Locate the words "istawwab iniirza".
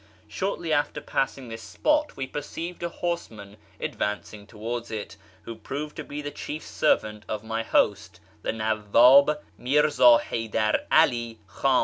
8.51-10.21